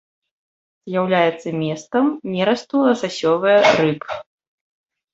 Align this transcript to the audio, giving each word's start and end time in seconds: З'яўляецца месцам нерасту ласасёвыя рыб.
З'яўляецца 0.91 1.49
месцам 1.63 2.05
нерасту 2.39 2.75
ласасёвыя 2.89 3.59
рыб. 3.79 4.01